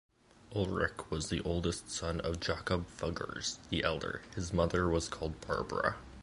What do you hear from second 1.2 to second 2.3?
the oldest son